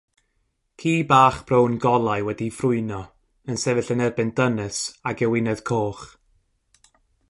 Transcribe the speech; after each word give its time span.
Ci 0.79 0.93
bach 1.11 1.37
brown 1.49 1.75
golau 1.83 2.23
wedi'i 2.29 2.55
ffrwyno 2.57 3.01
yn 3.53 3.61
sefyll 3.65 3.93
yn 3.97 4.05
erbyn 4.09 4.35
dynes 4.41 4.83
ag 5.11 5.27
ewinedd 5.29 5.65
coch. 5.73 6.05